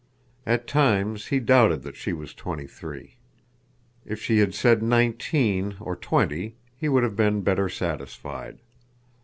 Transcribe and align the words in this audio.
At 0.47 0.65
times 0.65 1.27
he 1.27 1.39
doubted 1.39 1.83
that 1.83 1.95
she 1.95 2.11
was 2.11 2.33
twenty 2.33 2.65
three. 2.65 3.17
If 4.03 4.19
she 4.19 4.39
had 4.39 4.55
said 4.55 4.81
nineteen 4.81 5.75
or 5.79 5.95
twenty 5.95 6.55
he 6.75 6.89
would 6.89 7.03
have 7.03 7.15
been 7.15 7.41
better 7.43 7.69
satisfied. 7.69 8.57